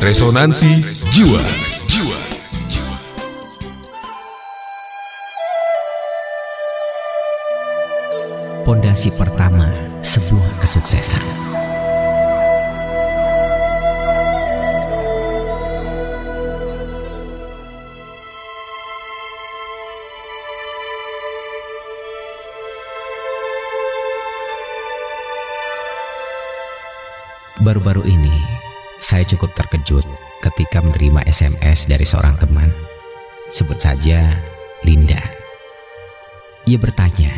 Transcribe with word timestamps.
Resonansi 0.00 0.80
Jiwa. 1.12 1.44
Pondasi 8.64 9.12
pertama 9.12 9.68
sebuah 10.00 10.56
kesuksesan. 10.64 11.20
Baru-baru 27.60 28.08
ini, 28.08 28.59
saya 29.00 29.24
cukup 29.24 29.56
terkejut 29.56 30.04
ketika 30.44 30.84
menerima 30.84 31.24
SMS 31.24 31.88
dari 31.88 32.04
seorang 32.04 32.36
teman. 32.36 32.68
Sebut 33.48 33.80
saja 33.80 34.36
Linda. 34.84 35.18
Ia 36.68 36.76
bertanya, 36.76 37.32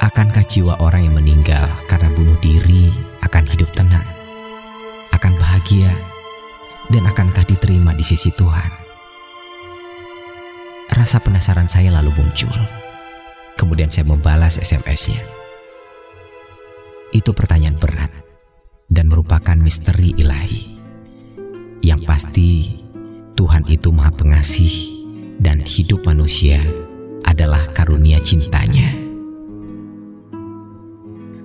akankah 0.00 0.42
jiwa 0.48 0.80
orang 0.80 1.06
yang 1.06 1.14
meninggal 1.20 1.68
karena 1.86 2.08
bunuh 2.16 2.34
diri 2.40 2.88
akan 3.20 3.44
hidup 3.44 3.68
tenang, 3.76 4.08
akan 5.12 5.36
bahagia, 5.36 5.92
dan 6.88 7.04
akankah 7.04 7.44
diterima 7.44 7.92
di 7.92 8.02
sisi 8.02 8.32
Tuhan? 8.32 8.72
Rasa 10.96 11.20
penasaran 11.20 11.68
saya 11.68 11.92
lalu 11.92 12.10
muncul. 12.16 12.56
Kemudian 13.54 13.92
saya 13.92 14.08
membalas 14.08 14.58
SMS-nya. 14.58 15.22
Itu 17.14 17.30
pertanyaan 17.30 17.78
berat 17.78 18.23
dan 18.88 19.08
merupakan 19.08 19.56
misteri 19.58 20.12
ilahi. 20.16 20.76
Yang 21.84 22.00
pasti, 22.08 22.50
Tuhan 23.36 23.68
itu 23.68 23.92
Maha 23.92 24.12
Pengasih, 24.14 24.74
dan 25.40 25.60
hidup 25.60 26.06
manusia 26.08 26.62
adalah 27.24 27.64
karunia 27.72 28.20
cintanya. 28.22 28.94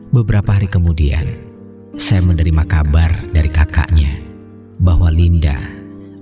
Beberapa 0.10 0.56
hari 0.56 0.72
kemudian, 0.72 1.28
saya 2.00 2.24
menerima 2.24 2.64
kabar 2.66 3.12
dari 3.36 3.52
kakaknya 3.52 4.24
bahwa 4.80 5.12
Linda 5.12 5.60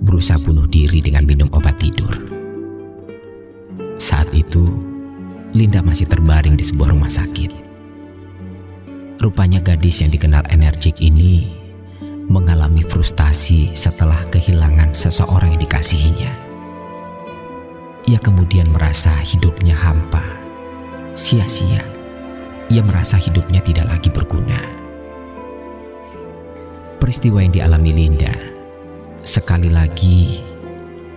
berusaha 0.02 0.38
bunuh 0.42 0.66
diri 0.66 0.98
dengan 0.98 1.22
minum 1.26 1.46
obat 1.54 1.78
tidur. 1.78 2.10
Saat 3.98 4.30
itu, 4.34 4.66
Linda 5.54 5.82
masih 5.82 6.06
terbaring 6.06 6.54
di 6.54 6.64
sebuah 6.66 6.94
rumah 6.94 7.10
sakit. 7.10 7.67
Rupanya 9.18 9.58
gadis 9.58 9.98
yang 9.98 10.14
dikenal 10.14 10.46
energik 10.46 11.02
ini 11.02 11.50
mengalami 12.30 12.86
frustasi 12.86 13.74
setelah 13.74 14.22
kehilangan 14.30 14.94
seseorang 14.94 15.58
yang 15.58 15.62
dikasihinya. 15.66 16.30
Ia 18.06 18.18
kemudian 18.22 18.70
merasa 18.70 19.10
hidupnya 19.10 19.74
hampa, 19.74 20.22
sia-sia. 21.18 21.82
Ia 22.70 22.78
merasa 22.78 23.18
hidupnya 23.18 23.58
tidak 23.58 23.90
lagi 23.90 24.06
berguna. 24.06 24.62
Peristiwa 27.02 27.42
yang 27.42 27.50
dialami 27.50 27.90
Linda 27.90 28.38
sekali 29.26 29.66
lagi 29.66 30.46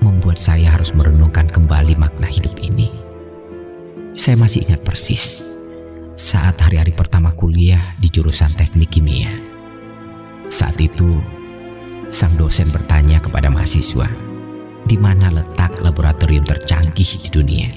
membuat 0.02 0.42
saya 0.42 0.74
harus 0.74 0.90
merenungkan 0.98 1.46
kembali 1.46 1.94
makna 2.02 2.26
hidup 2.26 2.58
ini. 2.66 2.90
Saya 4.18 4.42
masih 4.42 4.66
ingat 4.66 4.82
persis 4.82 5.61
saat 6.20 6.60
hari-hari 6.60 6.92
pertama 6.92 7.32
kuliah 7.32 7.96
di 8.00 8.12
jurusan 8.12 8.52
teknik 8.52 9.00
kimia. 9.00 9.32
Saat 10.52 10.76
itu, 10.84 11.16
sang 12.12 12.36
dosen 12.36 12.68
bertanya 12.68 13.24
kepada 13.24 13.48
mahasiswa, 13.48 14.08
di 14.84 15.00
mana 15.00 15.32
letak 15.32 15.80
laboratorium 15.80 16.44
tercanggih 16.44 17.24
di 17.24 17.30
dunia. 17.32 17.72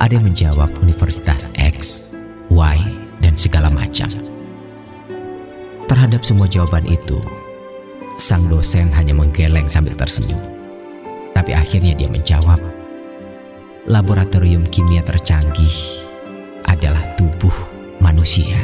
Ada 0.00 0.16
yang 0.16 0.32
menjawab 0.32 0.70
Universitas 0.80 1.52
X, 1.58 2.12
Y, 2.48 2.76
dan 3.20 3.34
segala 3.36 3.68
macam. 3.68 4.08
Terhadap 5.90 6.24
semua 6.24 6.48
jawaban 6.48 6.88
itu, 6.88 7.20
sang 8.16 8.46
dosen 8.48 8.88
hanya 8.94 9.12
menggeleng 9.12 9.68
sambil 9.68 9.92
tersenyum. 9.98 10.40
Tapi 11.36 11.52
akhirnya 11.52 11.92
dia 11.92 12.08
menjawab, 12.08 12.60
laboratorium 13.84 14.64
kimia 14.70 15.04
tercanggih 15.04 16.07
adalah 16.68 17.16
tubuh 17.16 17.52
manusia. 17.98 18.60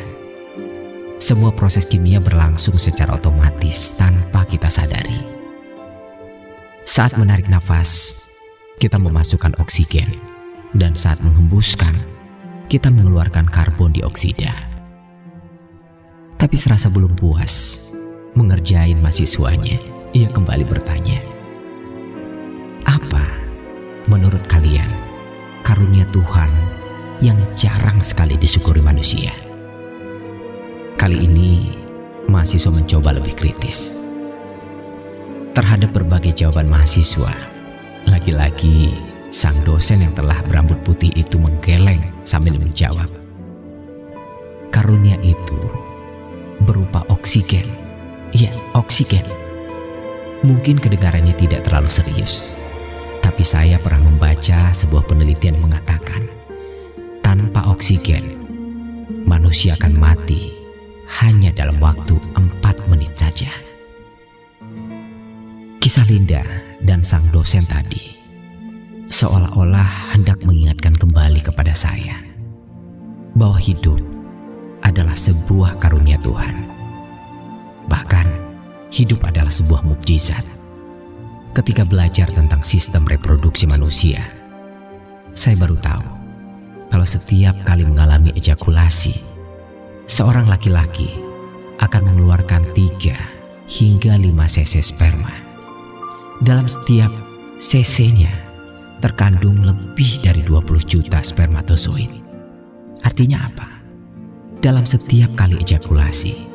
Semua 1.17 1.49
proses 1.49 1.89
kimia 1.89 2.21
berlangsung 2.21 2.77
secara 2.77 3.17
otomatis 3.17 3.97
tanpa 3.97 4.45
kita 4.45 4.69
sadari. 4.69 5.25
Saat 6.85 7.17
menarik 7.17 7.49
nafas, 7.49 8.21
kita 8.77 9.01
memasukkan 9.01 9.57
oksigen, 9.57 10.21
dan 10.77 11.01
saat 11.01 11.25
menghembuskan, 11.25 11.97
kita 12.69 12.93
mengeluarkan 12.93 13.49
karbon 13.49 13.97
dioksida. 13.97 14.53
Tapi 16.37 16.57
serasa 16.61 16.93
belum 16.93 17.17
puas 17.17 17.81
mengerjain 18.37 19.01
mahasiswanya, 19.01 19.81
ia 20.13 20.29
kembali 20.29 20.69
bertanya, 20.69 21.25
"Apa 22.85 23.25
menurut 24.05 24.45
kalian 24.45 24.91
karunia 25.65 26.05
Tuhan 26.13 26.74
yang 27.23 27.39
jarang 27.55 28.03
sekali 28.03 28.35
disyukuri 28.39 28.83
manusia?" 28.83 29.31
Kali 30.95 31.21
ini, 31.21 31.75
mahasiswa 32.31 32.73
mencoba 32.73 33.13
lebih 33.15 33.37
kritis 33.37 34.05
terhadap 35.55 35.95
berbagai 35.95 36.35
jawaban 36.35 36.67
mahasiswa. 36.67 37.31
Lagi-lagi, 38.05 38.99
sang 39.31 39.55
dosen 39.65 40.03
yang 40.03 40.13
telah 40.13 40.43
berambut 40.45 40.77
putih 40.83 41.15
itu 41.15 41.39
menggeleng 41.41 42.03
sambil 42.27 42.59
menjawab. 42.59 43.09
Karunia 44.75 45.17
itu 45.23 45.57
berupa 46.67 47.07
oksigen. 47.07 47.71
Iya, 48.35 48.51
oksigen. 48.75 49.23
Mungkin 50.43 50.83
kedengarannya 50.83 51.33
tidak 51.39 51.65
terlalu 51.65 51.89
serius. 51.89 52.43
Tapi 53.23 53.41
saya 53.47 53.81
pernah 53.81 54.05
membaca 54.05 54.75
sebuah 54.75 55.07
penelitian 55.09 55.57
mengatakan, 55.63 56.29
tanpa 57.55 57.71
oksigen, 57.71 58.35
manusia 59.31 59.79
akan 59.79 59.95
mati 59.95 60.51
hanya 61.23 61.55
dalam 61.55 61.79
waktu 61.79 62.19
empat 62.35 62.83
menit 62.91 63.15
saja. 63.15 63.47
Kisah 65.79 66.03
Linda 66.11 66.43
dan 66.83 67.07
sang 67.07 67.23
dosen 67.31 67.63
tadi 67.63 68.19
seolah-olah 69.07 70.11
hendak 70.11 70.43
mengingatkan 70.43 70.99
kembali 70.99 71.47
kepada 71.47 71.79
saya 71.79 72.19
bahwa 73.39 73.63
hidup 73.63 74.03
adalah 74.83 75.15
sebuah 75.15 75.79
karunia 75.79 76.19
Tuhan. 76.27 76.59
Bahkan, 77.87 78.27
hidup 78.91 79.23
adalah 79.23 79.55
sebuah 79.55 79.87
mukjizat. 79.87 80.43
Ketika 81.55 81.87
belajar 81.87 82.27
tentang 82.35 82.67
sistem 82.67 83.07
reproduksi 83.07 83.71
manusia, 83.71 84.27
saya 85.39 85.55
baru 85.55 85.79
tahu 85.79 86.24
kalau 86.95 87.03
setiap 87.03 87.59
kali 87.67 87.83
mengalami 87.83 88.31
ejakulasi, 88.39 89.27
seorang 90.07 90.47
laki-laki 90.47 91.11
akan 91.83 92.07
mengeluarkan 92.07 92.63
3 92.71 93.67
hingga 93.67 94.15
5 94.15 94.31
cc 94.31 94.95
sperma. 94.95 95.35
Dalam 96.39 96.71
setiap 96.71 97.11
cc-nya 97.59 98.31
terkandung 99.03 99.67
lebih 99.67 100.23
dari 100.23 100.47
20 100.47 100.87
juta 100.87 101.19
spermatozoid. 101.19 102.15
Artinya 103.03 103.51
apa? 103.51 103.67
Dalam 104.63 104.87
setiap 104.87 105.35
kali 105.35 105.59
ejakulasi, 105.67 106.47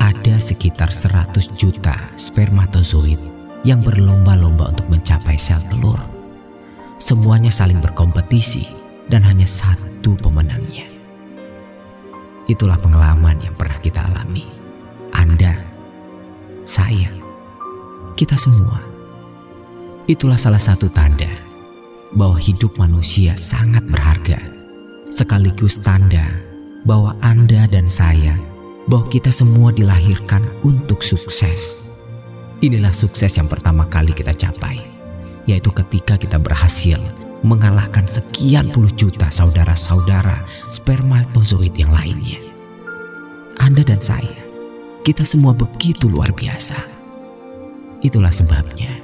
ada 0.00 0.40
sekitar 0.40 0.88
100 0.88 1.44
juta 1.60 2.08
spermatozoid 2.16 3.20
yang 3.68 3.84
berlomba-lomba 3.84 4.72
untuk 4.72 4.88
mencapai 4.88 5.36
sel 5.36 5.60
telur. 5.68 6.00
Semuanya 6.96 7.52
saling 7.52 7.84
berkompetisi 7.84 8.87
dan 9.08 9.24
hanya 9.24 9.48
satu 9.48 10.14
pemenangnya. 10.20 10.86
Itulah 12.48 12.80
pengalaman 12.80 13.40
yang 13.44 13.52
pernah 13.56 13.76
kita 13.80 14.00
alami. 14.08 14.48
Anda, 15.12 15.56
saya, 16.64 17.12
kita 18.16 18.36
semua. 18.40 18.80
Itulah 20.08 20.40
salah 20.40 20.60
satu 20.60 20.88
tanda 20.88 21.28
bahwa 22.16 22.40
hidup 22.40 22.80
manusia 22.80 23.36
sangat 23.36 23.84
berharga, 23.84 24.40
sekaligus 25.12 25.76
tanda 25.80 26.24
bahwa 26.88 27.12
Anda 27.20 27.68
dan 27.68 27.92
saya, 27.92 28.32
bahwa 28.88 29.12
kita 29.12 29.28
semua 29.28 29.68
dilahirkan 29.68 30.48
untuk 30.64 31.04
sukses. 31.04 31.92
Inilah 32.64 32.96
sukses 32.96 33.36
yang 33.36 33.44
pertama 33.44 33.84
kali 33.92 34.16
kita 34.16 34.32
capai, 34.32 34.80
yaitu 35.44 35.68
ketika 35.68 36.16
kita 36.16 36.40
berhasil 36.40 36.96
mengalahkan 37.46 38.04
sekian 38.10 38.70
puluh 38.74 38.90
juta 38.98 39.30
saudara-saudara 39.30 40.42
spermatozoid 40.74 41.74
yang 41.78 41.94
lainnya. 41.94 42.42
Anda 43.62 43.82
dan 43.82 44.02
saya, 44.02 44.38
kita 45.06 45.22
semua 45.22 45.54
begitu 45.54 46.10
luar 46.10 46.34
biasa. 46.34 46.74
Itulah 48.02 48.30
sebabnya 48.30 48.94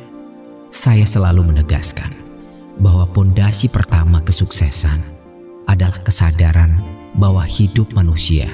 saya 0.70 1.06
selalu 1.06 1.54
menegaskan 1.54 2.10
bahwa 2.78 3.06
pondasi 3.06 3.70
pertama 3.70 4.22
kesuksesan 4.22 4.98
adalah 5.70 5.98
kesadaran 6.02 6.78
bahwa 7.14 7.46
hidup 7.46 7.94
manusia 7.94 8.50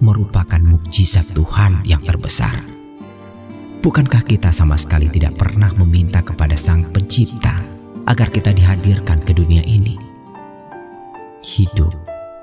merupakan 0.00 0.60
mukjizat 0.60 1.36
Tuhan 1.36 1.84
yang 1.84 2.00
terbesar. 2.04 2.64
Bukankah 3.78 4.26
kita 4.26 4.50
sama 4.50 4.74
sekali 4.74 5.06
tidak 5.12 5.38
pernah 5.38 5.70
meminta 5.76 6.18
kepada 6.18 6.58
Sang 6.58 6.82
Pencipta 6.90 7.77
agar 8.08 8.32
kita 8.32 8.56
dihadirkan 8.56 9.20
ke 9.20 9.36
dunia 9.36 9.60
ini? 9.68 10.00
Hidup 11.44 11.92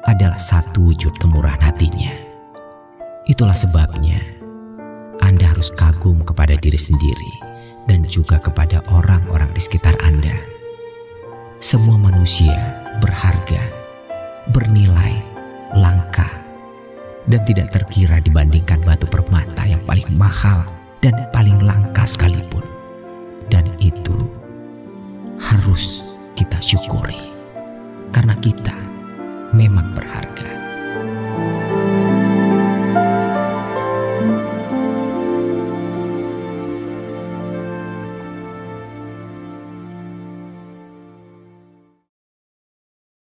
adalah 0.06 0.38
satu 0.38 0.94
wujud 0.94 1.18
kemurahan 1.18 1.58
hatinya. 1.58 2.14
Itulah 3.26 3.58
sebabnya 3.58 4.22
Anda 5.26 5.50
harus 5.50 5.74
kagum 5.74 6.22
kepada 6.22 6.54
diri 6.62 6.78
sendiri 6.78 7.34
dan 7.90 8.06
juga 8.06 8.38
kepada 8.38 8.86
orang-orang 8.94 9.50
di 9.58 9.62
sekitar 9.62 9.98
Anda. 10.06 10.38
Semua 11.58 11.98
manusia 11.98 12.54
berharga, 13.02 13.66
bernilai, 14.54 15.18
langka, 15.74 16.30
dan 17.26 17.42
tidak 17.50 17.74
terkira 17.74 18.22
dibandingkan 18.22 18.86
batu 18.86 19.10
permata 19.10 19.66
yang 19.66 19.82
paling 19.90 20.06
mahal 20.14 20.62
dan 21.02 21.18
paling 21.34 21.58
langka 21.66 22.06
sekalipun. 22.06 22.62
Dan 23.50 23.66
itu 23.82 24.14
harus 25.40 26.04
kita 26.36 26.60
syukuri 26.64 27.32
karena 28.16 28.36
kita 28.40 28.76
memang 29.52 29.96
berharga. 29.96 30.55